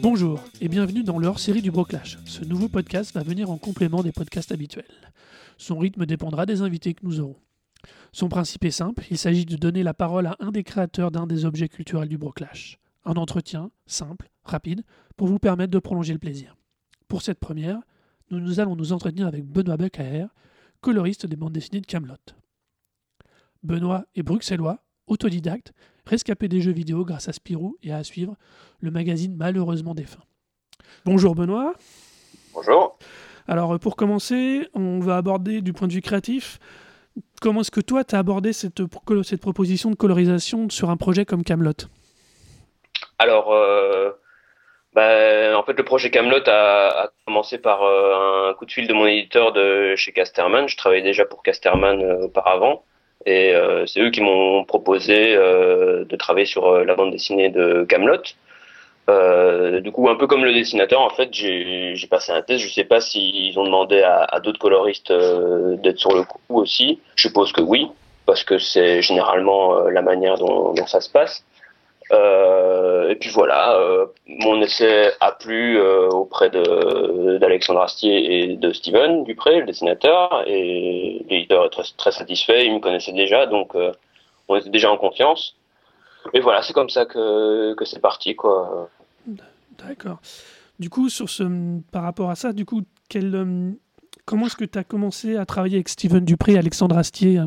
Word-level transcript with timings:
Bonjour 0.00 0.44
et 0.60 0.68
bienvenue 0.68 1.02
dans 1.02 1.18
leur 1.18 1.40
série 1.40 1.60
du 1.60 1.72
Broclash. 1.72 2.18
Ce 2.24 2.44
nouveau 2.44 2.68
podcast 2.68 3.12
va 3.12 3.24
venir 3.24 3.50
en 3.50 3.58
complément 3.58 4.04
des 4.04 4.12
podcasts 4.12 4.52
habituels. 4.52 4.84
Son 5.62 5.78
rythme 5.78 6.06
dépendra 6.06 6.44
des 6.44 6.60
invités 6.60 6.92
que 6.92 7.06
nous 7.06 7.20
aurons. 7.20 7.38
Son 8.10 8.28
principe 8.28 8.64
est 8.64 8.72
simple, 8.72 9.04
il 9.12 9.16
s'agit 9.16 9.46
de 9.46 9.54
donner 9.54 9.84
la 9.84 9.94
parole 9.94 10.26
à 10.26 10.36
un 10.40 10.50
des 10.50 10.64
créateurs 10.64 11.12
d'un 11.12 11.24
des 11.24 11.44
objets 11.44 11.68
culturels 11.68 12.08
du 12.08 12.18
Broclash. 12.18 12.80
Un 13.04 13.14
entretien 13.14 13.70
simple, 13.86 14.28
rapide, 14.42 14.82
pour 15.16 15.28
vous 15.28 15.38
permettre 15.38 15.70
de 15.70 15.78
prolonger 15.78 16.14
le 16.14 16.18
plaisir. 16.18 16.56
Pour 17.06 17.22
cette 17.22 17.38
première, 17.38 17.78
nous, 18.30 18.58
allons 18.58 18.74
nous 18.74 18.92
entretenir 18.92 19.28
avec 19.28 19.44
Benoît 19.44 19.76
Becaer, 19.76 20.26
coloriste 20.80 21.26
des 21.26 21.36
bandes 21.36 21.52
dessinées 21.52 21.80
de 21.80 21.86
Camelot. 21.86 22.16
Benoît 23.62 24.06
est 24.16 24.24
bruxellois, 24.24 24.82
autodidacte, 25.06 25.72
rescapé 26.06 26.48
des 26.48 26.60
jeux 26.60 26.72
vidéo 26.72 27.04
grâce 27.04 27.28
à 27.28 27.32
Spirou 27.32 27.76
et 27.84 27.92
à 27.92 28.02
suivre 28.02 28.34
le 28.80 28.90
magazine 28.90 29.36
malheureusement 29.36 29.94
défunt. 29.94 30.24
Bonjour 31.04 31.36
Benoît. 31.36 31.74
Bonjour. 32.52 32.98
Alors 33.48 33.78
pour 33.78 33.96
commencer, 33.96 34.68
on 34.74 35.00
va 35.00 35.16
aborder 35.16 35.60
du 35.60 35.72
point 35.72 35.88
de 35.88 35.92
vue 35.92 36.02
créatif, 36.02 36.58
comment 37.40 37.60
est-ce 37.60 37.70
que 37.70 37.80
toi 37.80 38.04
tu 38.04 38.14
as 38.14 38.18
abordé 38.18 38.52
cette, 38.52 38.82
cette 39.24 39.40
proposition 39.40 39.90
de 39.90 39.96
colorisation 39.96 40.68
sur 40.70 40.90
un 40.90 40.96
projet 40.96 41.24
comme 41.24 41.44
Camelot? 41.44 41.72
Alors, 43.18 43.52
euh, 43.52 44.10
bah, 44.94 45.56
en 45.56 45.62
fait, 45.62 45.74
le 45.74 45.84
projet 45.84 46.10
Camelot 46.10 46.42
a, 46.46 47.10
commencé 47.26 47.58
par 47.58 47.82
euh, 47.82 48.50
un 48.50 48.54
coup 48.54 48.66
de 48.66 48.72
fil 48.72 48.86
de 48.86 48.92
mon 48.92 49.06
éditeur 49.06 49.52
de 49.52 49.94
chez 49.96 50.12
Casterman. 50.12 50.68
Je 50.68 50.76
travaillais 50.76 51.02
déjà 51.02 51.24
pour 51.24 51.42
Casterman 51.42 52.02
euh, 52.02 52.24
auparavant. 52.24 52.84
Et 53.24 53.54
euh, 53.54 53.86
c'est 53.86 54.00
eux 54.00 54.10
qui 54.10 54.20
m'ont 54.20 54.64
proposé 54.64 55.34
euh, 55.36 56.04
de 56.04 56.16
travailler 56.16 56.46
sur 56.46 56.66
euh, 56.66 56.84
la 56.84 56.94
bande 56.94 57.12
dessinée 57.12 57.50
de 57.50 57.84
Camelot. 57.88 58.22
Du 59.08 59.92
coup, 59.92 60.08
un 60.08 60.16
peu 60.16 60.26
comme 60.26 60.44
le 60.44 60.52
dessinateur, 60.52 61.00
en 61.00 61.10
fait, 61.10 61.28
j'ai 61.32 62.06
passé 62.10 62.32
un 62.32 62.42
test. 62.42 62.64
Je 62.64 62.72
sais 62.72 62.84
pas 62.84 63.00
s'ils 63.00 63.58
ont 63.58 63.64
demandé 63.64 64.02
à, 64.02 64.24
à 64.24 64.40
d'autres 64.40 64.58
coloristes 64.58 65.12
d'être 65.12 65.98
sur 65.98 66.14
le 66.14 66.22
coup 66.24 66.60
aussi. 66.60 67.00
Je 67.16 67.28
suppose 67.28 67.52
que 67.52 67.60
oui, 67.60 67.88
parce 68.26 68.44
que 68.44 68.58
c'est 68.58 69.02
généralement 69.02 69.80
la 69.88 70.02
manière 70.02 70.38
dont, 70.38 70.72
dont, 70.72 70.86
ça 70.86 71.00
se 71.00 71.10
passe. 71.10 71.44
Euh, 72.10 73.08
et 73.08 73.14
puis 73.14 73.30
voilà, 73.30 73.78
euh, 73.78 74.06
mon 74.26 74.60
essai 74.60 75.12
a 75.20 75.32
plu 75.32 75.78
euh, 75.78 76.08
auprès 76.08 76.50
d'Alexandre 76.50 77.80
Astier 77.80 78.42
et 78.42 78.56
de 78.56 78.72
Steven 78.72 79.24
Dupré, 79.24 79.60
le 79.60 79.66
dessinateur, 79.66 80.44
et 80.46 81.24
l'éditeur 81.28 81.66
est 81.66 81.70
très, 81.70 81.84
très, 81.96 82.12
satisfait, 82.12 82.66
il 82.66 82.74
me 82.74 82.80
connaissait 82.80 83.12
déjà, 83.12 83.46
donc 83.46 83.74
on 84.48 84.56
était 84.56 84.70
déjà 84.70 84.90
en 84.90 84.98
confiance. 84.98 85.56
Et 86.34 86.40
voilà, 86.40 86.62
c'est 86.62 86.72
comme 86.72 86.90
ça 86.90 87.04
que, 87.06 87.74
que 87.74 87.84
c'est 87.84 88.00
parti, 88.00 88.36
quoi. 88.36 88.88
D'accord. 89.78 90.20
Du 90.78 90.90
coup, 90.90 91.08
sur 91.08 91.28
ce, 91.28 91.44
par 91.90 92.02
rapport 92.02 92.30
à 92.30 92.34
ça, 92.34 92.52
du 92.52 92.64
coup, 92.64 92.82
quel, 93.08 93.74
comment 94.24 94.46
est-ce 94.46 94.56
que 94.56 94.64
tu 94.64 94.78
as 94.78 94.84
commencé 94.84 95.36
à 95.36 95.46
travailler 95.46 95.76
avec 95.76 95.88
Steven 95.88 96.24
Dupré 96.24 96.52
et 96.52 96.58
Alexandre 96.58 96.96
Astier 96.96 97.40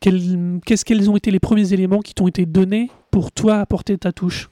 Qu'est-ce 0.00 0.84
quels 0.84 1.10
ont 1.10 1.16
été 1.16 1.30
les 1.30 1.40
premiers 1.40 1.72
éléments 1.72 2.00
qui 2.00 2.14
t'ont 2.14 2.28
été 2.28 2.44
donnés 2.44 2.90
pour 3.10 3.32
toi 3.32 3.56
apporter 3.56 3.96
ta 3.96 4.12
touche? 4.12 4.50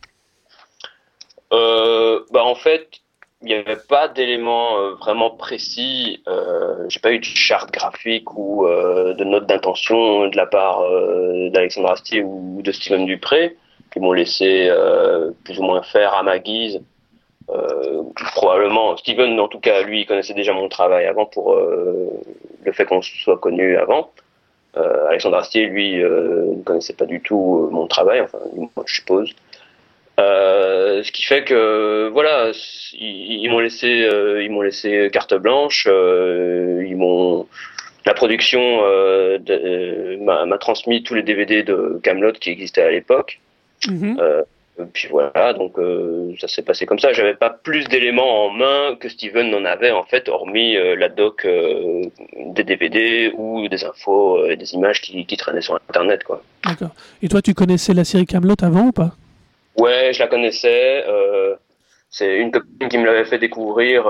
Euh, 1.52 2.20
bah 2.32 2.42
En 2.44 2.54
fait, 2.54 3.01
il 3.42 3.46
n'y 3.46 3.54
avait 3.54 3.80
pas 3.88 4.08
d'éléments 4.08 4.78
euh, 4.78 4.94
vraiment 4.94 5.30
précis. 5.30 6.22
Euh, 6.28 6.86
J'ai 6.88 7.00
pas 7.00 7.12
eu 7.12 7.18
de 7.18 7.24
charte 7.24 7.70
graphique 7.72 8.36
ou 8.36 8.66
euh, 8.66 9.14
de 9.14 9.24
note 9.24 9.46
d'intention 9.46 10.28
de 10.28 10.36
la 10.36 10.46
part 10.46 10.82
euh, 10.82 11.50
d'Alexandre 11.50 11.90
Astier 11.90 12.22
ou 12.22 12.60
de 12.62 12.72
Steven 12.72 13.06
Dupré, 13.06 13.56
qui 13.92 14.00
m'ont 14.00 14.12
laissé 14.12 14.68
euh, 14.68 15.30
plus 15.44 15.58
ou 15.58 15.62
moins 15.62 15.82
faire 15.82 16.14
à 16.14 16.22
ma 16.22 16.38
guise. 16.38 16.80
probablement, 18.34 18.96
Steven, 18.96 19.38
en 19.38 19.48
tout 19.48 19.60
cas, 19.60 19.82
lui, 19.82 20.06
connaissait 20.06 20.34
déjà 20.34 20.52
mon 20.52 20.68
travail 20.68 21.06
avant 21.06 21.26
pour 21.26 21.54
le 21.54 22.72
fait 22.72 22.86
qu'on 22.86 23.02
soit 23.02 23.38
connu 23.38 23.76
avant. 23.76 24.10
Euh, 24.76 25.08
Alexandre 25.08 25.36
Astier, 25.36 25.66
lui, 25.66 26.02
euh, 26.02 26.54
ne 26.56 26.62
connaissait 26.62 26.94
pas 26.94 27.04
du 27.04 27.20
tout 27.20 27.68
mon 27.70 27.86
travail, 27.86 28.20
enfin, 28.22 28.38
moi, 28.56 28.70
je 28.86 28.94
suppose. 28.94 29.34
Euh, 30.20 31.02
ce 31.02 31.10
qui 31.10 31.22
fait 31.22 31.44
que 31.44 32.08
voilà, 32.08 32.52
ils, 32.92 33.42
ils 33.42 33.48
m'ont 33.50 33.60
laissé, 33.60 33.88
ils 33.88 34.50
m'ont 34.50 34.62
laissé 34.62 35.08
carte 35.12 35.34
blanche. 35.34 35.86
ils 35.86 36.96
m'ont 36.96 37.46
la 38.04 38.14
production 38.14 38.60
m'a 40.20 40.58
transmis 40.58 41.02
tous 41.02 41.14
les 41.14 41.22
DVD 41.22 41.62
de 41.62 42.00
Camelot 42.02 42.32
qui 42.32 42.50
existaient 42.50 42.82
à 42.82 42.90
l'époque. 42.90 43.40
Mm 43.88 44.16
-hmm. 44.16 44.44
Puis 44.94 45.08
voilà, 45.10 45.52
donc 45.52 45.78
euh, 45.78 46.34
ça 46.40 46.48
s'est 46.48 46.62
passé 46.62 46.86
comme 46.86 46.98
ça. 46.98 47.12
J'avais 47.12 47.34
pas 47.34 47.50
plus 47.50 47.86
d'éléments 47.88 48.46
en 48.46 48.50
main 48.50 48.96
que 48.98 49.08
Steven 49.08 49.50
n'en 49.50 49.64
avait 49.66 49.90
en 49.90 50.04
fait, 50.04 50.28
hormis 50.28 50.76
euh, 50.76 50.96
la 50.96 51.10
doc 51.10 51.44
euh, 51.44 52.04
des 52.54 52.64
DVD 52.64 53.32
ou 53.36 53.68
des 53.68 53.84
infos 53.84 54.46
et 54.46 54.56
des 54.56 54.72
images 54.72 55.02
qui, 55.02 55.26
qui, 55.26 55.36
traînaient 55.36 55.60
sur 55.60 55.74
Internet, 55.88 56.24
quoi. 56.24 56.42
D'accord. 56.66 56.90
Et 57.22 57.28
toi, 57.28 57.42
tu 57.42 57.52
connaissais 57.52 57.92
la 57.92 58.04
série 58.04 58.24
Camelot 58.24 58.54
avant 58.62 58.86
ou 58.86 58.92
pas? 58.92 59.12
Ouais, 59.76 60.12
je 60.12 60.18
la 60.18 60.26
connaissais. 60.28 61.04
c'est 62.10 62.36
une 62.36 62.50
copine 62.50 62.88
qui 62.88 62.98
me 62.98 63.06
l'avait 63.06 63.24
fait 63.24 63.38
découvrir 63.38 64.04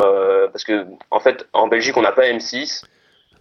parce 0.50 0.64
que 0.64 0.86
en 1.10 1.20
fait, 1.20 1.46
en 1.52 1.68
Belgique, 1.68 1.96
on 1.96 2.02
n'a 2.02 2.12
pas 2.12 2.28
M6. 2.28 2.84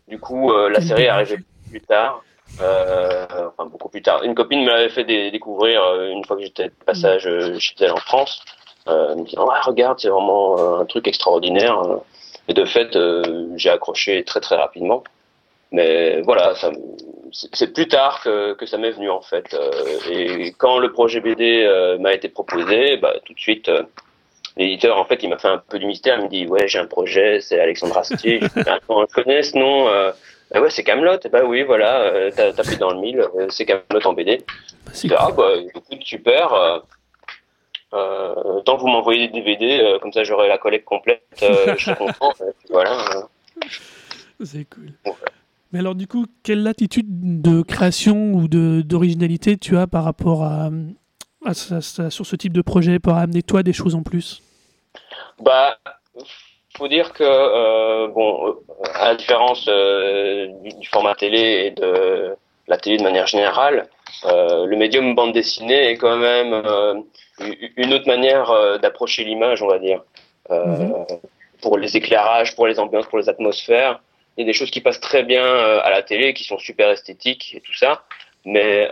Du 0.07 0.19
coup, 0.19 0.51
la 0.69 0.81
série 0.81 1.03
est 1.03 1.09
arrivée 1.09 1.39
plus 1.69 1.81
tard. 1.81 2.23
Euh, 2.59 3.25
enfin 3.47 3.69
beaucoup 3.69 3.89
plus 3.89 4.01
tard. 4.01 4.23
Une 4.23 4.35
copine 4.35 4.63
me 4.63 4.69
l'avait 4.69 4.89
fait 4.89 5.05
découvrir 5.31 5.81
euh, 5.83 6.09
une 6.09 6.25
fois 6.25 6.35
que 6.35 6.43
j'étais 6.43 6.65
de 6.65 6.73
passage 6.85 7.25
euh, 7.25 7.57
chez 7.59 7.75
elle 7.79 7.91
en 7.91 7.97
France. 7.97 8.43
Euh, 8.87 9.15
me 9.15 9.23
disant 9.23 9.47
ah, 9.49 9.61
regarde 9.61 9.99
c'est 9.99 10.09
vraiment 10.09 10.79
un 10.79 10.85
truc 10.85 11.07
extraordinaire. 11.07 11.81
Et 12.47 12.53
de 12.53 12.65
fait 12.65 12.97
j'ai 13.55 13.69
accroché 13.69 14.23
très 14.23 14.41
très 14.41 14.55
rapidement. 14.55 15.03
Mais 15.71 16.21
voilà, 16.21 16.53
ça, 16.55 16.71
c'est 17.31 17.73
plus 17.73 17.87
tard 17.87 18.21
que, 18.23 18.53
que 18.53 18.65
ça 18.65 18.77
m'est 18.77 18.91
venu 18.91 19.09
en 19.09 19.21
fait. 19.21 19.55
et 20.09 20.53
quand 20.57 20.79
le 20.79 20.91
projet 20.91 21.21
BD 21.21 21.67
m'a 21.99 22.13
été 22.13 22.27
proposé, 22.29 22.97
bah, 22.97 23.13
tout 23.25 23.33
de 23.33 23.39
suite 23.39 23.71
l'éditeur 24.57 24.97
en 24.97 25.05
fait 25.05 25.23
il 25.23 25.29
m'a 25.29 25.37
fait 25.37 25.47
un 25.47 25.63
peu 25.69 25.79
du 25.79 25.85
mystère. 25.85 26.17
Il 26.19 26.25
me 26.25 26.29
dit 26.29 26.45
ouais 26.45 26.67
j'ai 26.67 26.79
un 26.79 26.87
projet, 26.87 27.39
c'est 27.39 27.59
Alexandre 27.59 27.97
Astier. 27.97 28.41
je 28.41 29.13
connais 29.13 29.43
ce 29.43 29.57
nom 29.57 29.87
bah 30.51 30.59
ouais, 30.59 30.69
c'est 30.69 30.83
Camelot. 30.83 31.17
Bah 31.31 31.43
oui, 31.45 31.63
voilà, 31.63 32.01
euh, 32.01 32.31
t'as 32.35 32.51
pris 32.51 32.75
dans 32.77 32.91
le 32.91 32.99
mille, 32.99 33.21
euh, 33.21 33.47
c'est 33.49 33.65
Camelot 33.65 34.05
en 34.05 34.13
BD. 34.13 34.43
Bah, 35.05 35.15
ah 35.19 35.31
bah 35.31 35.53
écoute, 35.55 35.85
super. 36.01 36.53
Euh, 36.53 36.79
euh, 37.93 38.59
tant 38.61 38.75
que 38.75 38.81
vous 38.81 38.87
m'envoyez 38.87 39.27
des 39.29 39.41
DVD, 39.41 39.79
euh, 39.79 39.99
comme 39.99 40.11
ça 40.11 40.23
j'aurai 40.23 40.49
la 40.49 40.57
collecte 40.57 40.85
complète, 40.85 41.23
je 41.39 41.93
content. 41.93 42.33
voilà. 42.69 42.97
C'est 44.43 44.65
cool. 44.65 44.91
Ouais. 45.05 45.13
Mais 45.71 45.79
alors 45.79 45.95
du 45.95 46.07
coup, 46.07 46.25
quelle 46.43 46.67
attitude 46.67 47.41
de 47.41 47.61
création 47.61 48.33
ou 48.33 48.47
d'originalité 48.47 49.57
tu 49.57 49.77
as 49.77 49.87
par 49.87 50.03
rapport 50.03 50.43
à, 50.43 50.69
à, 51.45 51.53
sur 51.53 52.25
ce 52.25 52.35
type 52.35 52.53
de 52.53 52.61
projet 52.61 52.99
pour 52.99 53.13
amener 53.13 53.41
toi 53.41 53.63
des 53.63 53.73
choses 53.73 53.95
en 53.95 54.03
plus? 54.03 54.41
Bah 55.39 55.77
faut 56.77 56.87
dire 56.87 57.13
que 57.13 57.23
euh, 57.23 58.07
bon, 58.07 58.55
à 58.93 59.09
la 59.09 59.15
différence 59.15 59.65
euh, 59.67 60.47
du, 60.63 60.69
du, 60.79 60.87
format 60.87 61.15
télé 61.15 61.65
et 61.65 61.71
de 61.71 62.35
la 62.67 62.77
télé 62.77 62.97
de 62.97 63.03
manière 63.03 63.27
générale, 63.27 63.87
euh, 64.25 64.65
le 64.65 64.77
médium 64.77 65.15
bande 65.15 65.33
dessinée 65.33 65.91
est 65.91 65.97
quand 65.97 66.17
même 66.17 66.53
euh, 66.53 66.95
une 67.77 67.93
autre 67.93 68.07
manière 68.07 68.51
euh, 68.51 68.77
d'approcher 68.77 69.23
l'image, 69.23 69.61
on 69.61 69.67
va 69.67 69.79
dire, 69.79 70.01
mm 70.49 70.55
-hmm. 70.55 71.19
pour 71.61 71.77
les 71.77 71.97
éclairages, 71.97 72.55
pour 72.55 72.67
les 72.67 72.77
ambiances, 72.79 73.07
pour 73.07 73.19
les 73.19 73.29
atmosphères. 73.29 74.01
Il 74.37 74.41
y 74.41 74.43
a 74.43 74.45
des 74.45 74.53
choses 74.53 74.71
qui 74.71 74.81
passent 74.81 75.01
très 75.01 75.23
bien 75.23 75.43
à 75.45 75.89
la 75.89 76.03
télé, 76.03 76.33
qui 76.33 76.43
sont 76.43 76.57
super 76.57 76.89
esthétiques 76.89 77.53
et 77.55 77.59
tout 77.61 77.73
ça, 77.73 78.05
mais 78.45 78.89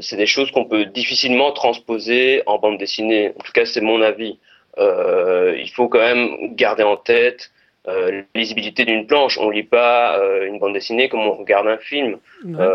c'est 0.00 0.16
des 0.16 0.26
choses 0.26 0.50
qu'on 0.50 0.66
peut 0.66 0.84
difficilement 0.84 1.52
transposer 1.52 2.42
en 2.46 2.58
bande 2.58 2.78
dessinée. 2.78 3.32
En 3.38 3.42
tout 3.42 3.52
cas, 3.52 3.64
c'est 3.64 3.80
mon 3.80 4.02
avis. 4.02 4.38
Euh, 4.78 5.56
il 5.58 5.70
faut 5.70 5.88
quand 5.88 5.98
même 5.98 6.54
garder 6.54 6.82
en 6.82 6.96
tête 6.96 7.50
euh, 7.88 8.22
la 8.34 8.40
lisibilité 8.40 8.84
d'une 8.84 9.06
planche. 9.06 9.38
On 9.38 9.50
lit 9.50 9.64
pas 9.64 10.18
euh, 10.18 10.46
une 10.46 10.58
bande 10.58 10.74
dessinée 10.74 11.08
comme 11.08 11.20
on 11.20 11.32
regarde 11.32 11.66
un 11.66 11.78
film. 11.78 12.18
Ouais. 12.44 12.66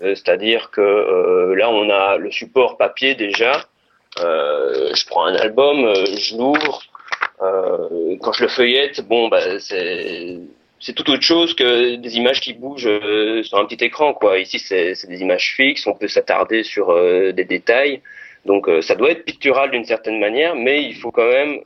C'est-à-dire 0.00 0.70
que 0.70 1.54
là, 1.56 1.70
on 1.70 1.88
a 1.88 2.18
le 2.18 2.30
support 2.30 2.76
papier 2.76 3.14
déjà. 3.14 3.64
je 4.18 5.06
prends 5.06 5.24
un 5.24 5.34
album, 5.36 5.90
je 5.94 6.36
l'ouvre. 6.36 6.82
quand 7.38 8.32
je 8.34 8.42
le 8.42 8.48
feuillette, 8.48 9.00
bon, 9.08 9.28
bah, 9.28 9.58
c'est 9.58 10.36
c'est 10.78 10.92
tout 10.92 11.08
autre 11.10 11.22
chose 11.22 11.54
que 11.54 11.96
des 11.96 12.16
images 12.16 12.40
qui 12.40 12.52
bougent 12.52 12.86
euh, 12.86 13.42
sur 13.42 13.58
un 13.58 13.64
petit 13.64 13.82
écran. 13.84 14.12
Quoi. 14.12 14.38
Ici, 14.38 14.58
c'est 14.58 14.94
des 15.08 15.22
images 15.22 15.54
fixes, 15.56 15.86
on 15.86 15.94
peut 15.94 16.08
s'attarder 16.08 16.62
sur 16.62 16.90
euh, 16.90 17.32
des 17.32 17.44
détails. 17.44 18.02
Donc, 18.44 18.68
euh, 18.68 18.82
ça 18.82 18.94
doit 18.94 19.10
être 19.10 19.24
pictural 19.24 19.70
d'une 19.70 19.84
certaine 19.84 20.20
manière, 20.20 20.54
mais 20.54 20.82
il 20.82 20.94
faut 20.94 21.10
quand 21.10 21.28
même 21.28 21.60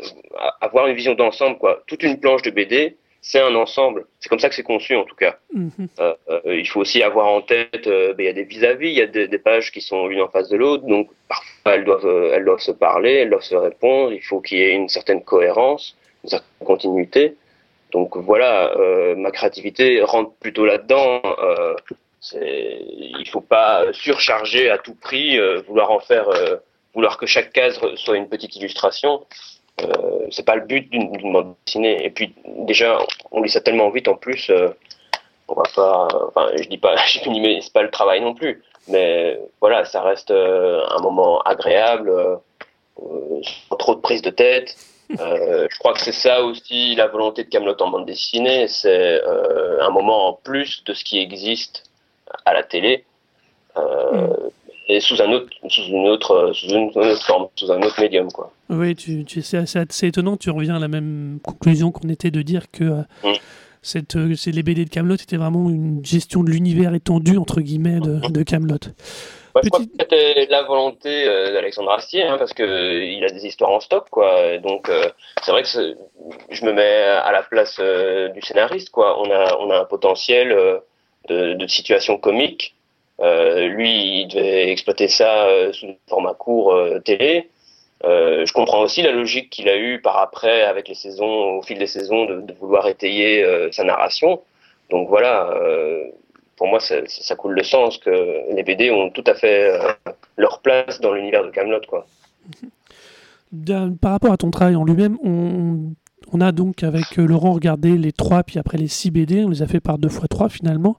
avoir 0.60 0.86
une 0.86 0.94
vision 0.94 1.14
d'ensemble. 1.14 1.58
Quoi. 1.58 1.82
Toute 1.86 2.02
une 2.02 2.20
planche 2.20 2.42
de 2.42 2.50
BD, 2.50 2.96
c'est 3.20 3.40
un 3.40 3.54
ensemble. 3.54 4.06
C'est 4.20 4.30
comme 4.30 4.38
ça 4.38 4.48
que 4.48 4.54
c'est 4.54 4.62
conçu, 4.62 4.96
en 4.96 5.04
tout 5.04 5.16
cas. 5.16 5.36
Mhm. 5.52 5.88
il 6.46 6.66
faut 6.66 6.80
aussi 6.80 7.02
avoir 7.02 7.26
en 7.26 7.42
tête, 7.42 7.86
ben, 7.86 8.14
il 8.18 8.24
y 8.24 8.28
a 8.28 8.32
des 8.32 8.44
vis-à-vis, 8.44 8.88
il 8.88 8.94
y 8.94 9.02
a 9.02 9.06
des, 9.06 9.28
des, 9.28 9.38
pages 9.38 9.72
qui 9.72 9.82
sont 9.82 10.06
l'une 10.06 10.22
en 10.22 10.28
face 10.28 10.48
de 10.48 10.56
l'autre, 10.56 10.86
donc 10.86 11.10
parfois 11.28 11.74
elles 11.74 11.84
doivent, 11.84 12.30
elles 12.32 12.44
doivent 12.46 12.60
se 12.60 12.72
parler, 12.72 13.12
elles 13.12 13.30
doivent 13.30 13.42
se 13.42 13.56
répondre. 13.56 14.14
Il 14.14 14.22
faut 14.22 14.40
qu'il 14.40 14.58
y 14.58 14.62
ait 14.62 14.72
une 14.72 14.88
certaine 14.88 15.22
cohérence, 15.22 15.98
une 16.24 16.30
certaine 16.30 16.66
continuité. 16.66 17.34
Donc 17.92 18.16
voilà, 18.16 18.72
euh, 18.76 19.14
ma 19.16 19.30
créativité 19.30 20.02
rentre 20.02 20.32
plutôt 20.34 20.64
là-dedans. 20.64 21.22
Euh, 21.24 21.74
il 22.32 23.28
faut 23.28 23.40
pas 23.40 23.84
surcharger 23.92 24.70
à 24.70 24.78
tout 24.78 24.94
prix, 24.94 25.38
euh, 25.38 25.62
vouloir 25.66 25.90
en 25.90 26.00
faire, 26.00 26.28
euh, 26.28 26.56
vouloir 26.94 27.16
que 27.16 27.26
chaque 27.26 27.52
case 27.52 27.80
soit 27.96 28.16
une 28.16 28.28
petite 28.28 28.56
illustration. 28.56 29.24
Euh, 29.82 30.26
c'est 30.30 30.44
pas 30.44 30.56
le 30.56 30.66
but 30.66 30.90
d'une 30.90 31.32
bande 31.32 31.54
dessinée. 31.66 32.04
Et 32.04 32.10
puis 32.10 32.34
déjà, 32.66 32.98
on 33.30 33.42
lit 33.42 33.48
ça 33.48 33.60
tellement 33.60 33.90
vite 33.90 34.08
en 34.08 34.16
plus. 34.16 34.50
on 35.48 35.54
va 35.54 35.62
pas, 35.74 36.08
enfin, 36.28 36.50
je 36.56 36.68
dis 36.68 36.78
pas, 36.78 36.96
je 37.06 37.18
c'est 37.60 37.72
pas 37.72 37.82
le 37.82 37.90
travail 37.90 38.20
non 38.20 38.34
plus. 38.34 38.62
Mais 38.88 39.38
voilà, 39.60 39.84
ça 39.84 40.02
reste 40.02 40.30
un 40.30 41.02
moment 41.02 41.40
agréable, 41.42 42.12
sans 42.98 43.76
trop 43.76 43.94
de 43.94 44.00
prise 44.00 44.22
de 44.22 44.30
tête. 44.30 44.76
Euh, 45.18 45.66
je 45.70 45.78
crois 45.78 45.92
que 45.92 46.00
c'est 46.00 46.12
ça 46.12 46.42
aussi 46.42 46.94
la 46.94 47.08
volonté 47.08 47.44
de 47.44 47.48
Camelot 47.48 47.80
en 47.80 47.90
bande 47.90 48.06
dessinée, 48.06 48.68
c'est 48.68 49.20
euh, 49.26 49.82
un 49.82 49.90
moment 49.90 50.28
en 50.28 50.32
plus 50.34 50.84
de 50.84 50.94
ce 50.94 51.04
qui 51.04 51.18
existe 51.18 51.84
à 52.44 52.52
la 52.52 52.62
télé, 52.62 53.04
euh, 53.76 54.28
mm. 54.28 54.50
et 54.88 55.00
sous 55.00 55.20
un 55.20 55.32
autre, 55.32 55.48
sous 55.68 55.82
une 55.82 56.08
autre, 56.08 56.52
sous 56.54 56.68
une 56.68 56.88
autre 56.88 57.16
forme, 57.24 57.48
sous 57.56 57.72
un 57.72 57.82
autre 57.82 58.00
médium, 58.00 58.30
quoi. 58.30 58.52
Oui, 58.68 58.94
tu, 58.94 59.24
tu 59.24 59.42
c'est 59.42 59.58
assez, 59.58 60.06
étonnant. 60.06 60.36
Tu 60.36 60.50
reviens 60.50 60.76
à 60.76 60.78
la 60.80 60.88
même 60.88 61.40
conclusion 61.42 61.90
qu'on 61.90 62.08
était 62.08 62.30
de 62.30 62.42
dire 62.42 62.70
que 62.70 63.02
mm. 63.24 63.34
Cette, 63.82 64.16
c'est 64.36 64.52
les 64.52 64.62
BD 64.62 64.84
de 64.84 64.90
Camelot 64.90 65.14
était 65.14 65.36
vraiment 65.36 65.70
une 65.70 66.04
gestion 66.04 66.42
de 66.42 66.50
l'univers 66.50 66.94
étendu 66.94 67.38
entre 67.38 67.60
guillemets 67.60 68.00
de 68.00 68.42
Camelot. 68.42 68.78
Je 69.62 69.68
crois 69.68 69.80
que 69.80 69.90
c'était 69.98 70.46
la 70.48 70.62
volonté 70.62 71.26
euh, 71.26 71.52
d'Alexandre 71.52 71.90
Astier, 71.90 72.22
hein, 72.22 72.36
parce 72.38 72.52
que 72.52 72.62
euh, 72.62 73.04
il 73.04 73.24
a 73.24 73.30
des 73.30 73.46
histoires 73.46 73.70
en 73.70 73.80
stock, 73.80 74.08
quoi. 74.10 74.58
donc 74.58 74.88
euh, 74.88 75.10
c'est 75.42 75.50
vrai 75.50 75.62
que 75.62 75.68
je 76.50 76.64
me 76.64 76.72
mets 76.72 77.02
à 77.02 77.32
la 77.32 77.42
place 77.42 77.80
du 77.80 78.42
scénariste, 78.42 78.90
quoi. 78.90 79.20
On 79.20 79.30
a 79.30 79.56
on 79.58 79.70
a 79.70 79.80
un 79.80 79.84
potentiel 79.84 80.56
de, 81.28 81.54
de 81.54 81.66
situation 81.66 82.18
comique. 82.18 82.74
lui, 83.20 84.22
il 84.22 84.28
devait 84.28 84.70
exploiter 84.70 85.08
ça 85.08 85.48
sous 85.72 85.96
format 86.08 86.34
court 86.34 86.74
télé. 87.04 87.48
Je 88.02 88.52
comprends 88.52 88.80
aussi 88.80 89.02
la 89.02 89.12
logique 89.12 89.50
qu'il 89.50 89.68
a 89.68 89.76
eue 89.76 90.00
par 90.00 90.18
après 90.18 90.62
avec 90.62 90.88
les 90.88 90.94
saisons, 90.94 91.58
au 91.58 91.62
fil 91.62 91.78
des 91.78 91.86
saisons, 91.86 92.24
de, 92.24 92.52
vouloir 92.58 92.88
étayer 92.88 93.44
sa 93.72 93.84
narration. 93.84 94.40
Donc 94.90 95.08
voilà, 95.08 95.54
pour 96.60 96.68
moi, 96.68 96.78
ça, 96.78 97.36
coule 97.36 97.54
le 97.54 97.62
sens 97.62 97.96
que 97.96 98.54
les 98.54 98.62
BD 98.62 98.90
ont 98.90 99.08
tout 99.08 99.24
à 99.26 99.32
fait 99.32 99.80
euh, 99.80 99.92
leur 100.36 100.60
place 100.60 101.00
dans 101.00 101.14
l'univers 101.14 101.42
de 101.42 101.48
Camelot. 101.48 101.80
Par 104.02 104.12
rapport 104.12 104.30
à 104.30 104.36
ton 104.36 104.50
travail 104.50 104.76
en 104.76 104.84
lui-même, 104.84 105.16
on, 105.24 105.94
on, 106.30 106.40
a 106.42 106.52
donc 106.52 106.82
avec 106.82 107.18
euh, 107.18 107.24
Laurent 107.24 107.52
regardé 107.52 107.96
les 107.96 108.12
trois, 108.12 108.42
puis 108.42 108.58
après 108.58 108.76
les 108.76 108.88
six 108.88 109.10
BD, 109.10 109.42
on 109.42 109.48
les 109.48 109.62
a 109.62 109.66
fait 109.66 109.80
par 109.80 109.96
deux 109.96 110.10
fois 110.10 110.28
trois 110.28 110.50
finalement. 110.50 110.98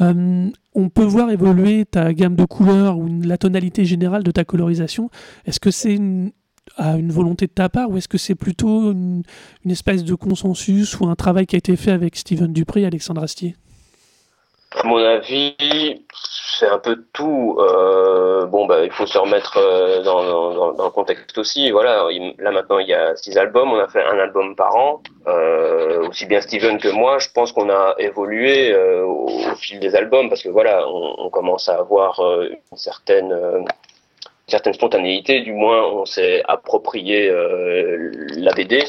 Euh, 0.00 0.50
on 0.74 0.88
peut 0.88 1.04
voir 1.04 1.30
évoluer 1.30 1.84
ta 1.84 2.12
gamme 2.14 2.36
de 2.36 2.44
couleurs 2.44 2.98
ou 2.98 3.08
la 3.22 3.38
tonalité 3.38 3.84
générale 3.84 4.22
de 4.22 4.30
ta 4.30 4.44
colorisation. 4.44 5.10
Est-ce 5.44 5.60
que 5.60 5.70
c'est 5.70 5.94
une, 5.94 6.32
à 6.76 6.96
une 6.96 7.10
volonté 7.10 7.46
de 7.46 7.52
ta 7.52 7.68
part 7.68 7.90
ou 7.90 7.96
est-ce 7.96 8.08
que 8.08 8.18
c'est 8.18 8.34
plutôt 8.34 8.92
une, 8.92 9.22
espèce 9.68 10.04
de 10.04 10.14
consensus 10.14 10.98
ou 11.00 11.06
un 11.06 11.16
travail 11.16 11.46
qui 11.46 11.56
a 11.56 11.58
été 11.58 11.76
fait 11.76 11.90
avec 11.90 12.16
Steven 12.16 12.52
Dupré 12.52 12.82
et 12.82 12.86
Alexandre 12.86 13.22
Astier? 13.22 13.56
À 14.76 14.84
mon 14.84 14.98
avis, 14.98 15.56
c'est 16.60 16.68
un 16.68 16.78
peu 16.78 17.02
tout. 17.12 17.56
Euh, 17.58 18.46
bon, 18.46 18.66
bah, 18.66 18.84
il 18.84 18.92
faut 18.92 19.06
se 19.06 19.18
remettre 19.18 19.56
euh, 19.56 20.02
dans, 20.02 20.22
dans, 20.22 20.72
dans, 20.72 20.84
le 20.84 20.90
contexte 20.90 21.36
aussi. 21.38 21.70
Voilà, 21.70 22.06
là 22.38 22.50
maintenant 22.52 22.78
il 22.78 22.86
y 22.86 22.94
a 22.94 23.16
six 23.16 23.36
albums, 23.36 23.72
on 23.72 23.78
a 23.80 23.88
fait 23.88 24.04
un 24.04 24.18
album 24.18 24.54
par 24.54 24.76
an. 24.76 25.02
Euh, 25.26 26.08
aussi 26.08 26.26
bien 26.26 26.40
Steven 26.40 26.78
que 26.78 26.88
moi, 26.88 27.18
je 27.18 27.28
pense 27.34 27.52
qu'on 27.52 27.68
a 27.68 27.96
évolué 27.98 28.72
euh, 28.72 29.04
au, 29.04 29.28
fil 29.56 29.80
des 29.80 29.96
albums 29.96 30.28
parce 30.28 30.42
que 30.42 30.48
voilà, 30.48 30.86
on, 30.86 31.30
commence 31.30 31.68
à 31.68 31.78
avoir 31.78 32.20
euh, 32.20 32.48
une 32.70 32.78
certaine 32.78 33.32
une 33.32 33.66
certaine 34.46 34.74
spontanéité. 34.74 35.40
Du 35.40 35.52
moins, 35.52 35.84
on 35.86 36.04
s'est 36.04 36.42
approprié 36.46 37.32
la 38.36 38.52
BD 38.52 38.84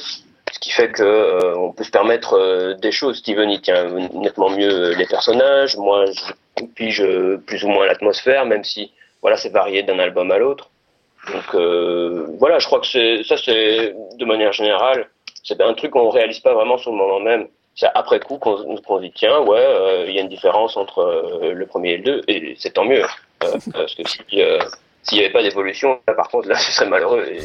ce 0.51 0.59
qui 0.59 0.71
fait 0.71 0.91
que 0.91 1.03
euh, 1.03 1.55
on 1.55 1.71
peut 1.71 1.83
se 1.83 1.91
permettre 1.91 2.37
euh, 2.37 2.73
des 2.75 2.91
choses. 2.91 3.17
Steven 3.17 3.49
il 3.49 3.61
tient 3.61 3.89
nettement 4.13 4.49
mieux 4.49 4.93
les 4.93 5.05
personnages, 5.05 5.77
moi 5.77 6.05
je 6.05 6.63
pige 6.75 7.03
plus 7.45 7.63
ou 7.63 7.69
moins 7.69 7.85
l'atmosphère, 7.85 8.45
même 8.45 8.63
si 8.63 8.91
voilà 9.21 9.37
c'est 9.37 9.49
varié 9.49 9.83
d'un 9.83 9.99
album 9.99 10.31
à 10.31 10.37
l'autre. 10.37 10.69
Donc 11.31 11.55
euh, 11.55 12.27
voilà, 12.39 12.59
je 12.59 12.65
crois 12.65 12.81
que 12.81 13.23
ça 13.23 13.37
c'est 13.37 13.95
de 14.17 14.25
manière 14.25 14.53
générale, 14.53 15.07
c'est 15.43 15.61
un 15.61 15.73
truc 15.73 15.91
qu'on 15.91 16.09
réalise 16.09 16.39
pas 16.39 16.53
vraiment 16.53 16.77
sur 16.77 16.91
le 16.91 16.97
moment 16.97 17.19
même. 17.19 17.47
C'est 17.75 17.87
après 17.95 18.19
coup 18.19 18.37
qu'on 18.37 18.75
qu 18.75 18.99
dit 19.01 19.13
tiens 19.15 19.39
ouais 19.39 20.05
il 20.07 20.13
y 20.13 20.19
a 20.19 20.21
une 20.21 20.27
différence 20.27 20.75
entre 20.75 21.39
le 21.41 21.65
premier 21.65 21.91
et 21.91 21.97
le 21.97 22.03
deux 22.03 22.21
et 22.27 22.55
c'est 22.59 22.71
tant 22.71 22.83
mieux 22.83 23.05
parce 23.39 23.95
que 23.95 24.07
si 24.07 24.19
s'il 25.03 25.17
n'y 25.17 25.23
avait 25.23 25.33
pas 25.33 25.41
d'évolution, 25.41 25.99
par 26.05 26.27
contre 26.27 26.49
là 26.49 26.55
ce 26.55 26.71
serait 26.71 26.89
malheureux. 26.89 27.25
Et... 27.31 27.39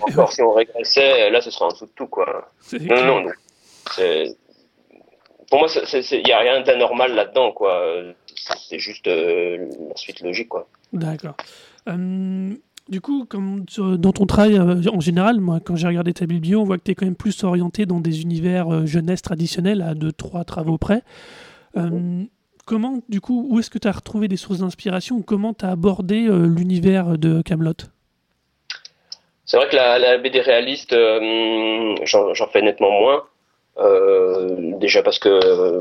Encore 0.00 0.32
si 0.32 0.42
on 0.42 0.52
régressait, 0.52 1.30
là 1.30 1.40
ce 1.40 1.50
serait 1.50 1.64
en 1.64 1.68
dessous 1.68 1.86
de 1.86 1.92
tout 1.94 2.06
quoi. 2.06 2.50
Non, 2.72 3.04
non, 3.04 3.20
non. 3.22 3.32
Pour 5.50 5.60
moi, 5.60 5.68
il 5.74 6.22
n'y 6.24 6.32
a 6.32 6.38
rien 6.38 6.60
d'anormal 6.62 7.14
là-dedans 7.14 7.52
quoi. 7.52 7.82
C'est 8.68 8.78
juste 8.78 9.06
euh, 9.06 9.68
la 9.88 9.96
suite 9.96 10.20
logique 10.20 10.48
quoi. 10.48 10.68
D'accord. 10.92 11.36
Euh, 11.88 12.52
du 12.88 13.00
coup, 13.00 13.24
comme 13.26 13.64
dans 13.76 14.12
ton 14.12 14.26
travail 14.26 14.56
euh, 14.56 14.82
en 14.92 15.00
général, 15.00 15.40
moi, 15.40 15.60
quand 15.60 15.76
j'ai 15.76 15.86
regardé 15.86 16.12
ta 16.12 16.26
biblio, 16.26 16.60
on 16.60 16.64
voit 16.64 16.78
que 16.78 16.84
tu 16.84 16.92
es 16.92 16.94
quand 16.94 17.06
même 17.06 17.16
plus 17.16 17.44
orienté 17.44 17.86
dans 17.86 18.00
des 18.00 18.22
univers 18.22 18.86
jeunesse 18.86 19.22
traditionnels 19.22 19.82
à 19.82 19.94
deux, 19.94 20.12
trois 20.12 20.44
travaux 20.44 20.78
près. 20.78 21.02
comment, 22.64 23.00
du 23.08 23.20
coup, 23.20 23.46
où 23.48 23.60
est-ce 23.60 23.70
que 23.70 23.78
tu 23.78 23.88
as 23.88 23.92
retrouvé 23.92 24.28
des 24.28 24.36
sources 24.36 24.58
d'inspiration 24.58 25.22
comment 25.22 25.54
tu 25.54 25.64
as 25.64 25.70
abordé 25.70 26.28
l'univers 26.28 27.18
de 27.18 27.42
Camelot? 27.42 27.74
C'est 29.46 29.56
vrai 29.56 29.68
que 29.68 29.76
la, 29.76 29.98
la 29.98 30.18
BD 30.18 30.40
réaliste, 30.40 30.92
euh, 30.92 31.94
j'en 32.04 32.46
fais 32.48 32.62
nettement 32.62 32.90
moins. 32.90 33.24
Euh, 33.78 34.72
déjà 34.78 35.02
parce 35.02 35.18
que 35.18 35.78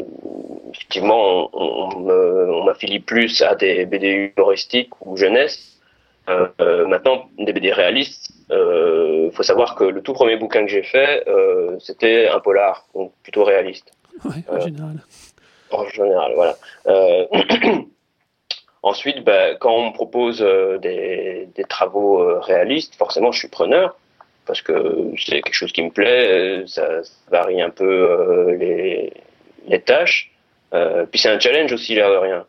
effectivement 0.74 1.50
on, 1.54 2.10
on 2.10 2.64
m'affilie 2.66 3.00
plus 3.00 3.42
à 3.42 3.56
des 3.56 3.86
BD 3.86 4.34
humoristiques 4.38 4.90
ou 5.06 5.16
jeunesse. 5.16 5.76
Euh, 6.28 6.88
maintenant 6.88 7.30
des 7.38 7.54
BD 7.54 7.72
réalistes, 7.72 8.32
euh, 8.52 9.30
faut 9.32 9.44
savoir 9.44 9.76
que 9.76 9.84
le 9.84 10.02
tout 10.02 10.14
premier 10.14 10.38
bouquin 10.38 10.66
que 10.66 10.72
j'ai 10.72 10.82
fait, 10.82 11.24
euh, 11.28 11.78
c'était 11.80 12.28
un 12.28 12.40
polar, 12.40 12.88
donc 12.96 13.12
plutôt 13.22 13.44
réaliste. 13.44 13.92
Ouais, 14.24 14.44
en 14.50 14.60
général. 14.60 14.96
En 15.72 15.88
général, 15.88 16.34
voilà. 16.36 16.56
Ensuite, 18.86 19.24
ben, 19.24 19.58
quand 19.60 19.74
on 19.74 19.88
me 19.88 19.94
propose 19.94 20.44
euh, 20.44 20.78
des, 20.78 21.50
travaux 21.68 22.22
euh, 22.22 22.40
réalistes, 22.40 22.94
forcément, 22.94 23.32
je 23.32 23.40
suis 23.40 23.48
preneur 23.48 23.98
parce 24.46 24.62
que 24.62 25.10
c'est 25.18 25.42
quelque 25.42 25.56
chose 25.56 25.72
qui 25.72 25.82
me 25.82 25.90
plaît. 25.90 26.30
Euh, 26.30 26.68
ça, 26.68 27.02
varie 27.32 27.64
un 27.64 27.72
peu 27.72 28.56
les, 28.60 29.12
tâches. 29.88 30.32
puis 30.72 31.20
c'est 31.20 31.30
un 31.30 31.40
challenge 31.40 31.74
aussi, 31.74 31.96
l'air 31.96 32.12
de 32.12 32.18
rien. 32.18 32.46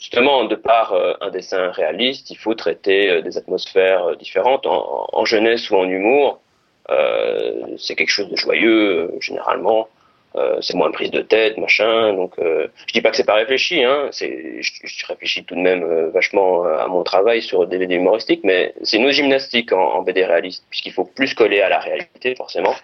justement, 0.00 0.44
de 0.44 0.56
par 0.56 0.94
un 1.20 1.30
dessin 1.30 1.70
réaliste, 1.70 2.30
il 2.30 2.38
faut 2.38 2.54
traiter 2.54 3.20
des 3.20 3.36
atmosphères 3.36 4.16
différentes 4.16 4.66
en, 4.66 5.06
en, 5.12 5.24
jeunesse 5.26 5.70
ou 5.70 5.76
en 5.76 5.86
humour. 5.86 6.40
c'est 7.76 7.94
quelque 7.94 8.10
chose 8.18 8.30
de 8.30 8.36
joyeux 8.36 9.12
généralement. 9.20 9.88
Euh, 10.36 10.58
c'est 10.60 10.74
moins 10.74 10.90
prise 10.90 11.10
de 11.10 11.22
tête, 11.22 11.56
machin. 11.56 12.12
Donc, 12.12 12.38
euh, 12.38 12.66
je 12.86 12.92
dis 12.92 13.00
pas 13.00 13.10
que 13.10 13.16
c'est 13.16 13.24
pas 13.24 13.34
réfléchi, 13.34 13.82
hein. 13.82 14.08
C'est, 14.10 14.60
je, 14.60 15.06
réfléchis 15.06 15.44
tout 15.44 15.54
de 15.54 15.60
même 15.60 15.82
euh, 15.82 16.10
vachement 16.10 16.64
à 16.64 16.86
mon 16.88 17.02
travail 17.04 17.40
sur 17.40 17.66
des 17.66 17.78
BD 17.78 17.94
humoristiques, 17.94 18.42
mais 18.44 18.74
c'est 18.82 18.98
une 18.98 19.10
gymnastique 19.10 19.72
en, 19.72 19.94
en 19.94 20.02
BD 20.02 20.24
réaliste, 20.24 20.64
puisqu'il 20.68 20.92
faut 20.92 21.04
plus 21.04 21.32
coller 21.34 21.62
à 21.62 21.70
la 21.70 21.78
réalité, 21.78 22.34
forcément. 22.34 22.74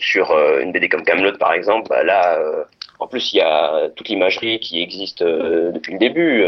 sur 0.00 0.30
une 0.62 0.72
BD 0.72 0.88
comme 0.88 1.04
Camelot, 1.04 1.36
par 1.36 1.52
exemple, 1.52 1.88
bah 1.90 2.02
là, 2.02 2.40
en 2.98 3.06
plus, 3.06 3.34
il 3.34 3.36
y 3.36 3.40
a 3.42 3.90
toute 3.94 4.08
l'imagerie 4.08 4.60
qui 4.60 4.80
existe 4.80 5.22
depuis 5.22 5.92
le 5.92 5.98
début, 5.98 6.44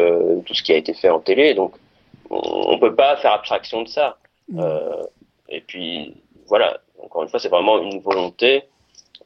tout 0.47 0.55
ce 0.55 0.62
qui 0.62 0.73
a 0.73 0.77
été 0.77 0.95
fait 0.95 1.11
en 1.11 1.21
télé, 1.21 1.53
donc 1.53 1.75
on, 2.31 2.41
on 2.73 2.79
peut 2.79 2.95
pas 2.95 3.17
faire 3.19 3.33
abstraction 3.33 3.83
de 3.83 3.89
ça. 3.89 4.17
et 5.50 5.61
puis, 5.61 6.15
voilà. 6.47 6.79
Encore 7.03 7.23
une 7.23 7.29
fois, 7.29 7.41
c'est 7.41 7.49
vraiment 7.49 7.79
une 7.83 8.00
volonté 8.00 8.65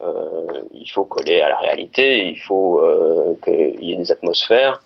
il 0.01 0.89
faut 0.91 1.05
coller 1.05 1.41
à 1.41 1.49
la 1.49 1.57
réalité, 1.57 2.27
il 2.27 2.39
faut 2.39 2.81
qu'il 3.43 3.83
y 3.83 3.93
ait 3.93 3.97
des 3.97 4.11
atmosphères. 4.11 4.81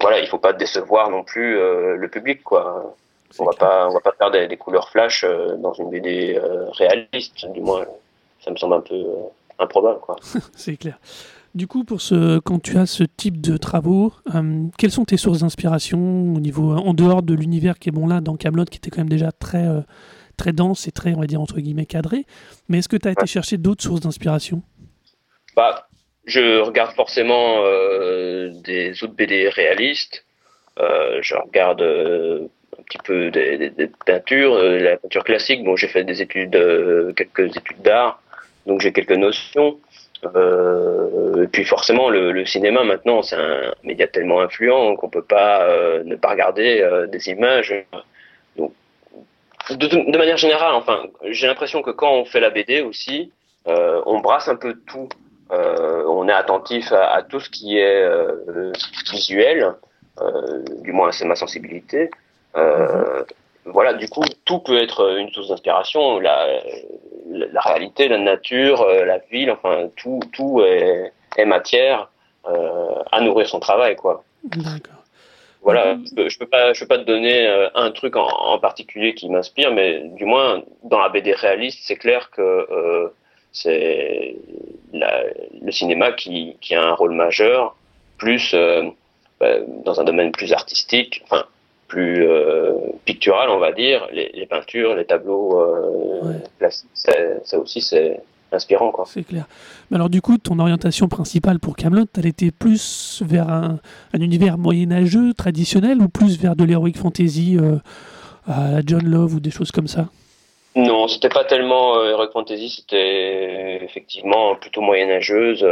voilà, 0.00 0.20
il 0.20 0.26
faut 0.26 0.38
pas 0.38 0.52
décevoir 0.52 1.10
non 1.10 1.22
plus 1.22 1.54
le 1.54 2.08
public, 2.08 2.42
quoi. 2.42 2.94
On 3.38 3.44
va 3.44 3.52
pas, 3.52 3.88
on 3.88 3.94
va 3.94 4.00
pas 4.00 4.12
faire 4.12 4.30
des, 4.30 4.56
couleurs 4.56 4.88
flash 4.90 5.24
dans 5.58 5.72
une 5.74 5.90
BD 5.90 6.40
réaliste, 6.72 7.46
du 7.52 7.60
moins, 7.60 7.84
ça 8.44 8.50
me 8.50 8.56
semble 8.56 8.74
un 8.74 8.80
peu 8.80 9.04
improbable, 9.58 10.00
quoi. 10.00 10.16
C'est 10.54 10.76
clair. 10.76 10.98
Du 11.54 11.66
coup, 11.66 11.84
pour 11.84 12.00
ce, 12.00 12.38
quand 12.38 12.62
tu 12.62 12.78
as 12.78 12.86
ce 12.86 13.04
type 13.04 13.40
de 13.40 13.58
travaux, 13.58 14.12
euh, 14.34 14.64
quelles 14.78 14.90
sont 14.90 15.04
tes 15.04 15.18
sources 15.18 15.40
d'inspiration 15.40 15.98
au 15.98 16.40
niveau 16.40 16.72
en 16.72 16.94
dehors 16.94 17.22
de 17.22 17.34
l'univers 17.34 17.78
qui 17.78 17.90
est 17.90 17.92
bon 17.92 18.06
là 18.06 18.22
dans 18.22 18.36
Camelot, 18.36 18.64
qui 18.64 18.78
était 18.78 18.90
quand 18.90 19.02
même 19.02 19.10
déjà 19.10 19.32
très 19.32 19.66
euh, 19.66 19.80
très 20.36 20.52
dense 20.52 20.88
et 20.88 20.92
très, 20.92 21.14
on 21.14 21.20
va 21.20 21.26
dire 21.26 21.40
entre 21.40 21.60
guillemets 21.60 21.86
cadré. 21.86 22.24
Mais 22.68 22.78
est-ce 22.78 22.88
que 22.88 22.96
tu 22.96 23.08
as 23.08 23.12
été 23.12 23.26
chercher 23.26 23.56
d'autres 23.58 23.82
sources 23.82 24.00
d'inspiration? 24.00 24.62
Bah, 25.56 25.88
je 26.26 26.60
regarde 26.60 26.92
forcément 26.94 27.64
euh, 27.64 28.50
des 28.64 29.02
autres 29.02 29.14
BD 29.14 29.48
réalistes. 29.48 30.24
je 30.78 31.34
regarde 31.34 31.82
un 31.82 32.82
petit 32.84 32.98
peu 33.04 33.30
des, 33.30 33.70
des 33.70 33.90
peintures, 34.06 34.56
la 34.56 34.96
peinture 34.96 35.24
classique. 35.24 35.64
Bon, 35.64 35.76
j'ai 35.76 35.88
fait 35.88 36.04
des 36.04 36.22
études, 36.22 36.58
quelques 37.16 37.56
études 37.56 37.82
d'art, 37.82 38.22
donc 38.66 38.80
j'ai 38.80 38.92
quelques 38.92 39.12
notions. 39.12 39.78
Euh, 40.24 41.44
et 41.44 41.48
puis 41.48 41.64
forcément, 41.64 42.08
le, 42.08 42.32
le 42.32 42.44
cinéma 42.46 42.84
maintenant, 42.84 43.22
c'est 43.22 43.36
un 43.36 43.72
média 43.82 44.06
tellement 44.06 44.40
influent 44.40 44.94
qu'on 44.96 45.08
peut 45.08 45.24
pas 45.24 45.62
euh, 45.64 46.04
ne 46.04 46.16
pas 46.16 46.30
regarder 46.30 46.80
euh, 46.80 47.06
des 47.06 47.28
images. 47.28 47.74
De, 49.76 49.86
de, 49.86 50.18
manière 50.18 50.36
générale, 50.36 50.74
enfin, 50.74 51.04
j'ai 51.30 51.46
l'impression 51.46 51.82
que 51.82 51.90
quand 51.90 52.12
on 52.12 52.24
fait 52.24 52.40
la 52.40 52.50
BD 52.50 52.82
aussi, 52.82 53.32
euh, 53.68 54.02
on 54.06 54.20
brasse 54.20 54.48
un 54.48 54.56
peu 54.56 54.74
tout. 54.86 55.08
on 55.50 56.28
est 56.28 56.32
attentif 56.32 56.92
à, 56.92 57.12
à, 57.12 57.22
tout 57.22 57.40
ce 57.40 57.50
qui 57.50 57.78
est 57.78 58.08
visuel, 59.10 59.74
du 60.82 60.92
moins 60.92 61.12
c'est 61.12 61.26
ma 61.26 61.36
sensibilité. 61.36 62.10
Mhm 62.56 63.24
voilà, 63.64 63.94
du 63.94 64.08
coup, 64.08 64.22
tout 64.44 64.58
peut 64.58 64.80
être 64.82 65.16
une 65.18 65.30
source 65.30 65.48
d'inspiration. 65.48 66.18
La, 66.18 66.46
la, 67.30 67.60
réalité, 67.60 68.08
la 68.08 68.18
nature, 68.18 68.82
euh, 68.82 69.04
la 69.04 69.18
ville, 69.18 69.50
enfin, 69.50 69.88
tout, 69.96 70.20
tout 70.32 70.62
est, 70.62 71.12
est 71.36 71.44
matière 71.44 72.10
euh, 72.46 73.02
à 73.12 73.20
nourrir 73.20 73.48
son 73.48 73.60
travail, 73.60 73.96
quoi. 73.96 74.24
D'accord. 74.44 75.01
Voilà, 75.62 75.96
je 76.04 76.14
peux, 76.14 76.28
peux 76.40 76.46
pas, 76.46 76.72
je 76.72 76.80
peux 76.80 76.88
pas 76.88 76.98
te 76.98 77.04
donner 77.04 77.46
euh, 77.46 77.68
un 77.74 77.92
truc 77.92 78.16
en, 78.16 78.26
en 78.26 78.58
particulier 78.58 79.14
qui 79.14 79.28
m'inspire, 79.28 79.72
mais 79.72 80.00
du 80.16 80.24
moins 80.24 80.62
dans 80.82 80.98
la 80.98 81.08
BD 81.08 81.32
réaliste, 81.32 81.78
c'est 81.82 81.96
clair 81.96 82.30
que 82.30 82.42
euh, 82.42 83.08
c'est 83.52 84.36
le 84.92 85.70
cinéma 85.70 86.12
qui, 86.12 86.56
qui 86.60 86.74
a 86.74 86.82
un 86.82 86.94
rôle 86.94 87.12
majeur, 87.12 87.76
plus 88.18 88.54
euh, 88.54 88.82
bah, 89.38 89.60
dans 89.84 90.00
un 90.00 90.04
domaine 90.04 90.32
plus 90.32 90.52
artistique. 90.52 91.22
Enfin, 91.24 91.44
plus 91.86 92.26
euh, 92.26 92.72
pictural, 93.04 93.50
on 93.50 93.58
va 93.58 93.70
dire, 93.70 94.08
les, 94.12 94.46
peintures, 94.46 94.96
les 94.96 95.04
tableaux 95.04 95.62
ça, 96.94 97.58
aussi 97.58 97.82
c'est 97.82 98.18
inspirant. 98.54 98.90
Quoi. 98.90 99.04
C'est 99.06 99.24
clair. 99.24 99.46
Mais 99.90 99.96
alors 99.96 100.10
du 100.10 100.20
coup, 100.20 100.38
ton 100.38 100.58
orientation 100.58 101.08
principale 101.08 101.58
pour 101.58 101.76
Camelot, 101.76 102.06
elle 102.16 102.26
était 102.26 102.50
plus 102.50 103.22
vers 103.24 103.48
un, 103.48 103.78
univers 104.14 104.58
moyenâgeux, 104.58 105.34
traditionnel, 105.34 106.00
ou 106.00 106.08
plus 106.08 106.38
vers 106.38 106.56
de 106.56 106.64
l'heroic 106.64 106.94
fantasy 106.96 107.56
euh, 107.58 107.76
à 108.46 108.80
John 108.86 109.04
Love 109.04 109.34
ou 109.34 109.40
des 109.40 109.50
choses 109.50 109.70
comme 109.70 109.88
ça? 109.88 110.06
Non, 110.74 111.06
c'était 111.06 111.28
pas 111.28 111.44
tellement 111.44 112.02
heroic 112.02 112.30
fantasy, 112.32 112.70
c'était 112.70 113.84
effectivement 113.84 114.56
plutôt 114.56 114.80
moyenâgeuse. 114.80 115.64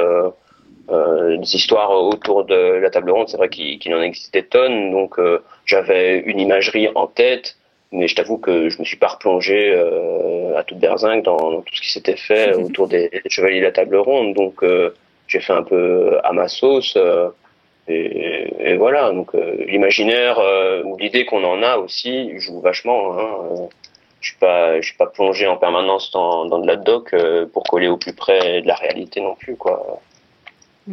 Euh, 0.91 1.37
des 1.37 1.55
histoires 1.55 1.93
autour 1.93 2.45
de 2.45 2.55
la 2.55 2.91
table 2.91 3.13
ronde, 3.13 3.29
c'est 3.29 3.37
vrai 3.37 3.49
qu'il 3.49 3.95
en 3.95 4.03
existe 4.03 4.33
des 4.33 4.43
tonnes, 4.43 4.91
donc 4.91 5.21
euh, 5.21 5.39
j'avais 5.65 6.19
une 6.19 6.41
imagerie 6.41 6.89
en 6.97 7.07
tête, 7.07 7.59
mais 7.93 8.09
je 8.09 8.15
t'avoue 8.15 8.39
que 8.39 8.69
je 8.69 8.79
me 8.79 8.85
suis 8.85 8.97
pas 8.97 9.09
replongé 9.09 9.73
euh, 9.75 10.57
à 10.57 10.65
toute 10.65 10.79
berzingue 10.79 11.25
dans, 11.25 11.63
tout 11.63 11.75
ce 11.75 11.81
qui 11.81 11.91
s'était 11.91 12.17
fait 12.17 12.55
autour 12.65 12.89
des, 12.89 13.11
chevaliers 13.29 13.61
de 13.61 13.65
la 13.65 13.73
table 13.73 13.97
ronde, 13.97 14.35
donc 14.35 14.65
j'ai 15.27 15.41
fait 15.41 15.53
un 15.53 15.63
peu 15.63 16.19
à 16.25 16.33
ma 16.33 16.49
sauce. 16.49 16.97
Et, 17.89 18.53
et, 18.61 18.77
voilà, 18.77 19.11
donc 19.11 19.33
l'imaginaire 19.67 20.39
ou 20.85 20.97
l'idée 20.99 21.25
qu'on 21.25 21.43
en 21.45 21.63
a 21.63 21.77
aussi 21.79 22.39
joue 22.39 22.61
vachement. 22.61 23.19
Hein, 23.19 23.69
je 24.21 24.31
suis 24.31 24.39
pas, 24.39 24.81
je 24.81 24.87
suis 24.87 24.97
pas 24.97 25.07
plongé 25.07 25.47
en 25.47 25.57
permanence 25.57 26.11
dans, 26.13 26.45
dans 26.45 26.59
de 26.59 26.67
la 26.67 26.77
doc 26.77 27.15
pour 27.53 27.65
coller 27.65 27.89
au 27.89 27.97
plus 27.97 28.13
près 28.13 28.63
de 28.63 28.67
la 28.67 28.75
réalité 28.75 29.21
non 29.21 29.35
plus, 29.35 29.57
quoi. 29.57 30.01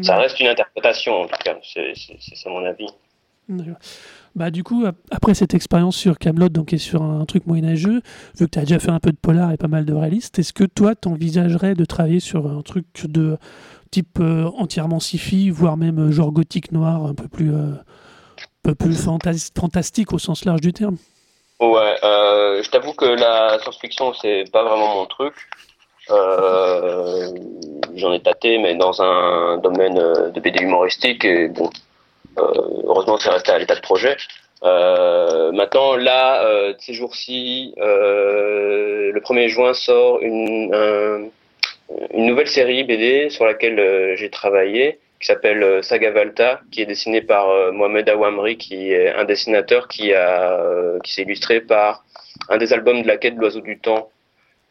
Ça 0.02 0.18
reste 0.18 0.40
une 0.40 0.48
interprétation, 0.48 1.22
en 1.22 1.28
tout 1.28 1.38
cas. 1.44 1.56
C'est 1.64 2.50
mon 2.50 2.66
avis. 2.66 2.88
Bah, 4.38 4.52
du 4.52 4.64
coup, 4.64 4.86
après 5.10 5.34
cette 5.34 5.56
expérience 5.56 5.96
sur 5.96 6.20
Camelot, 6.20 6.50
donc 6.50 6.72
et 6.72 6.78
sur 6.78 7.02
un 7.02 7.26
truc 7.26 7.48
moyenâgeux, 7.48 8.02
vu 8.38 8.46
que 8.46 8.52
tu 8.52 8.60
as 8.60 8.66
déjà 8.66 8.78
fait 8.78 8.92
un 8.92 9.00
peu 9.00 9.12
de 9.12 9.18
polar 9.18 9.52
et 9.52 9.58
pas 9.58 9.68
mal 9.68 9.84
de 9.84 9.96
réalistes, 9.96 10.38
est-ce 10.38 10.54
que 10.54 10.64
toi, 10.64 10.94
t'envisagerais 10.94 11.74
de 11.74 11.86
travailler 11.86 12.20
sur 12.20 12.46
un 12.46 12.62
truc 12.62 12.86
de 13.06 13.40
type 13.90 14.20
euh, 14.20 14.46
entièrement 14.56 15.00
sci-fi, 15.00 15.50
voire 15.50 15.76
même 15.76 15.98
euh, 15.98 16.12
genre 16.12 16.32
gothique 16.32 16.72
noir, 16.72 17.04
un 17.08 17.16
peu 17.16 17.28
plus, 17.28 17.52
euh, 17.52 17.72
peu 18.62 18.76
plus 18.76 18.96
fantastique 18.96 20.14
au 20.14 20.20
sens 20.20 20.46
large 20.46 20.62
du 20.62 20.72
terme? 20.72 20.98
Ouais, 21.60 21.96
je 22.04 22.70
t'avoue 22.70 22.94
que 22.94 23.06
la 23.06 23.58
science-fiction, 23.58 24.14
c'est 24.22 24.44
pas 24.54 24.64
vraiment 24.64 24.98
mon 24.98 25.08
truc. 25.08 25.34
J'en 27.96 28.14
ai 28.14 28.22
tâté, 28.22 28.60
mais 28.60 28.76
dans 28.76 29.02
un 29.02 29.58
domaine 29.58 29.96
de 29.96 30.40
BD 30.40 30.60
humoristique. 30.60 31.26
Et 31.26 31.48
bon, 31.48 31.72
heureusement, 32.38 33.18
c'est 33.18 33.30
resté 33.30 33.52
à 33.52 33.60
l'état 33.60 33.76
de 33.76 33.82
projet. 33.82 34.18
Euh, 34.64 35.52
maintenant, 35.52 35.96
là, 35.96 36.46
euh, 36.46 36.74
ces 36.80 36.94
jours-ci, 36.94 37.74
euh, 37.78 39.12
le 39.12 39.20
1er 39.22 39.48
juin 39.48 39.74
sort 39.74 40.20
une, 40.22 40.74
une 42.14 42.26
nouvelle 42.26 42.48
série 42.48 42.84
BD 42.84 43.30
sur 43.30 43.46
laquelle 43.46 44.16
j'ai 44.18 44.30
travaillé, 44.30 45.00
qui 45.20 45.28
s'appelle 45.28 45.84
Saga 45.84 46.12
Valta, 46.12 46.62
qui 46.72 46.82
est 46.82 46.86
dessinée 46.86 47.22
par 47.22 47.48
Mohamed 47.74 48.08
Awamri, 48.10 48.58
qui 48.58 48.92
est 48.92 49.10
un 49.10 49.26
dessinateur 49.26 49.88
qui 49.88 50.14
a 50.14 50.60
qui 51.04 51.14
s'est 51.14 51.24
illustré 51.24 51.62
par 51.62 52.04
un 52.50 52.58
des 52.58 52.72
albums 52.74 53.02
de 53.02 53.08
la 53.08 53.18
quête 53.18 53.36
de 53.36 53.40
l'oiseau 53.40 53.62
du 53.62 53.80
temps 53.80 54.10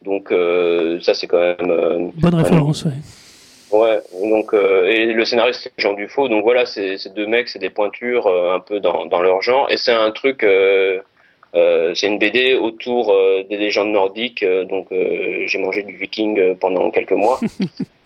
donc 0.03 0.31
euh, 0.31 0.99
ça 1.01 1.13
c'est 1.13 1.27
quand 1.27 1.39
même 1.39 1.71
euh, 1.71 2.09
bonne 2.15 2.35
référence. 2.35 2.85
Ouais. 2.85 2.91
Ouais, 3.71 4.01
donc 4.23 4.53
euh, 4.53 4.85
et 4.87 5.07
le 5.07 5.25
scénariste 5.25 5.61
c'est 5.63 5.73
Jean 5.77 5.93
Dufaux, 5.93 6.29
donc 6.29 6.43
voilà, 6.43 6.65
c'est 6.65 6.97
ces 6.97 7.09
deux 7.09 7.27
mecs, 7.27 7.49
c'est 7.49 7.59
des 7.59 7.69
pointures 7.69 8.27
un 8.27 8.59
peu 8.59 8.79
dans, 8.79 9.05
dans 9.05 9.21
leur 9.21 9.41
genre, 9.41 9.69
et 9.69 9.77
c'est 9.77 9.91
un 9.91 10.11
truc, 10.11 10.45
c'est 11.53 12.07
une 12.07 12.17
BD 12.17 12.55
autour 12.55 13.13
des 13.49 13.57
légendes 13.57 13.91
nordiques, 13.91 14.45
donc 14.69 14.87
j'ai 14.91 15.59
mangé 15.59 15.83
du 15.83 15.97
Viking 15.97 16.55
pendant 16.55 16.89
quelques 16.91 17.11
mois, 17.11 17.39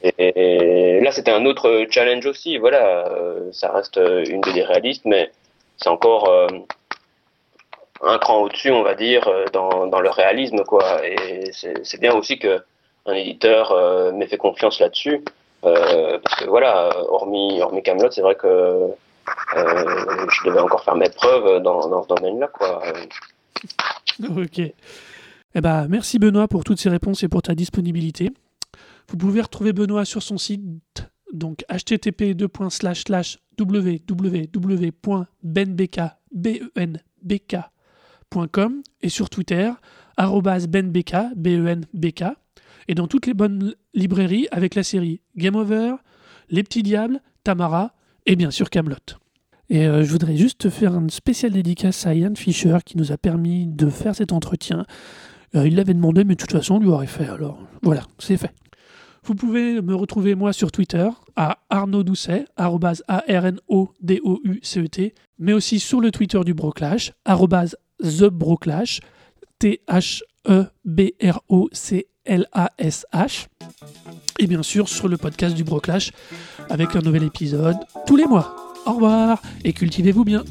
et, 0.17 0.99
là 0.99 1.11
c'était 1.11 1.31
un 1.31 1.45
autre 1.45 1.85
challenge 1.91 2.25
aussi, 2.25 2.57
voilà, 2.57 3.05
ça 3.51 3.71
reste 3.71 3.97
une 3.97 4.41
BD 4.41 4.63
réaliste, 4.63 5.03
mais 5.05 5.29
c'est 5.77 5.89
encore 5.89 6.27
un 8.03 8.17
cran 8.17 8.41
au-dessus, 8.41 8.71
on 8.71 8.83
va 8.83 8.95
dire, 8.95 9.27
euh, 9.27 9.45
dans, 9.53 9.87
dans 9.87 9.99
le 9.99 10.09
réalisme, 10.09 10.63
quoi. 10.63 11.05
Et 11.05 11.51
c'est 11.51 11.99
bien 11.99 12.13
aussi 12.13 12.39
que 12.39 12.63
un 13.05 13.13
éditeur 13.13 13.71
euh, 13.71 14.11
m'ait 14.11 14.27
fait 14.27 14.37
confiance 14.37 14.79
là-dessus, 14.79 15.15
euh, 15.15 15.19
parce 15.61 16.35
que 16.39 16.49
voilà, 16.49 16.89
hormis 17.09 17.61
hormis 17.61 17.83
Camelot, 17.83 18.11
c'est 18.11 18.21
vrai 18.21 18.35
que 18.35 18.47
euh, 18.47 18.87
je 19.55 20.47
devais 20.47 20.59
encore 20.59 20.83
faire 20.83 20.95
mes 20.95 21.09
preuves 21.09 21.61
dans, 21.61 21.87
dans 21.87 22.03
ce 22.03 22.07
domaine-là. 22.07 22.49
Ok. 24.37 24.59
Eh 25.53 25.61
ben, 25.61 25.87
merci 25.87 26.19
Benoît 26.19 26.47
pour 26.47 26.63
toutes 26.63 26.79
ces 26.79 26.89
réponses 26.89 27.23
et 27.23 27.27
pour 27.27 27.41
ta 27.41 27.55
disponibilité. 27.55 28.31
Vous 29.09 29.17
pouvez 29.17 29.41
retrouver 29.41 29.73
Benoît 29.73 30.05
sur 30.05 30.23
son 30.23 30.37
site, 30.37 30.63
donc 31.33 31.65
http 31.69 32.33
www.benbk 33.59 35.99
et 39.01 39.09
sur 39.09 39.29
Twitter, 39.29 39.69
B-E-N-B-K, 40.17 42.23
et 42.87 42.95
dans 42.95 43.07
toutes 43.07 43.27
les 43.27 43.33
bonnes 43.33 43.73
librairies 43.93 44.47
avec 44.51 44.75
la 44.75 44.83
série 44.83 45.21
Game 45.35 45.55
Over, 45.55 45.95
Les 46.49 46.63
Petits 46.63 46.83
Diables, 46.83 47.21
Tamara 47.43 47.93
et 48.25 48.35
bien 48.35 48.51
sûr 48.51 48.69
Camelot. 48.69 48.97
Et 49.69 49.87
euh, 49.87 50.03
je 50.03 50.11
voudrais 50.11 50.35
juste 50.35 50.69
faire 50.69 50.93
une 50.95 51.09
spéciale 51.09 51.53
dédicace 51.53 52.05
à 52.05 52.13
Ian 52.13 52.35
Fisher 52.35 52.79
qui 52.85 52.97
nous 52.97 53.13
a 53.13 53.17
permis 53.17 53.67
de 53.67 53.89
faire 53.89 54.13
cet 54.15 54.33
entretien. 54.33 54.85
Euh, 55.55 55.65
il 55.65 55.75
l'avait 55.75 55.93
demandé, 55.93 56.25
mais 56.25 56.35
de 56.35 56.39
toute 56.39 56.51
façon, 56.51 56.75
on 56.75 56.79
lui 56.79 56.89
aurait 56.89 57.07
fait. 57.07 57.27
Alors 57.27 57.57
voilà, 57.81 58.03
c'est 58.19 58.35
fait. 58.35 58.53
Vous 59.23 59.33
pouvez 59.35 59.81
me 59.81 59.95
retrouver 59.95 60.35
moi 60.35 60.51
sur 60.51 60.71
Twitter 60.71 61.07
à 61.35 61.59
Arnaud 61.69 62.03
Doucet, 62.03 62.45
A-R-N-O-D-O-U-C-E-T, 62.57 63.03
mais 65.39 65.53
aussi 65.53 65.79
sur 65.79 66.01
le 66.01 66.11
Twitter 66.11 66.41
du 66.43 66.53
Broclash, 66.53 67.13
The 67.23 68.25
Broclash, 68.25 68.99
T-H-E-B-R-O-C 69.59 70.21
L-A-S-H. 72.25 73.47
Et 74.39 74.47
bien 74.47 74.63
sûr 74.63 74.89
sur 74.89 75.07
le 75.07 75.17
podcast 75.17 75.55
du 75.55 75.63
Broclash 75.63 76.11
avec 76.69 76.95
un 76.95 77.01
nouvel 77.01 77.23
épisode 77.23 77.77
tous 78.05 78.15
les 78.15 78.25
mois. 78.25 78.55
Au 78.85 78.93
revoir 78.93 79.41
et 79.63 79.73
cultivez-vous 79.73 80.23
bien. 80.23 80.43